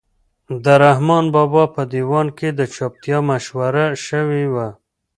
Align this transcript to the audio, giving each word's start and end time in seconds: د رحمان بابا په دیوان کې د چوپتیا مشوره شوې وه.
د 0.63 0.65
رحمان 0.83 1.25
بابا 1.35 1.63
په 1.75 1.81
دیوان 1.93 2.27
کې 2.37 2.49
د 2.53 2.61
چوپتیا 2.75 3.17
مشوره 3.29 3.85
شوې 4.07 4.45
وه. 4.53 4.67